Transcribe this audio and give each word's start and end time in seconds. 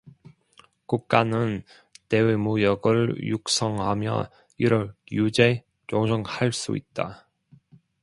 국가는 0.87 1.63
대외무역을 2.09 3.23
육성하며, 3.23 4.31
이를 4.57 4.95
규제ㆍ조정할 5.05 6.53
수 6.53 6.75
있다. 6.75 7.27